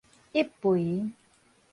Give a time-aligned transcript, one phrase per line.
[0.33, 1.05] 挹肥